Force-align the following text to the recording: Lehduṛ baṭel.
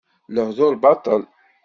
Lehduṛ 0.35 0.73
baṭel. 0.81 1.21